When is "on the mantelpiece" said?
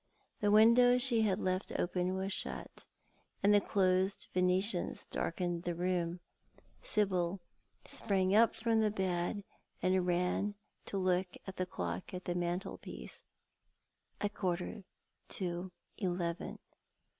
12.15-13.21